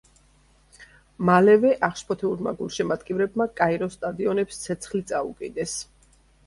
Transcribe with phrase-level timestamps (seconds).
[1.29, 5.81] მალევე აღშფოთებულმა გულშემატკივრებმა კაიროს სტადიონებს ცეცხლი წაუკიდეს.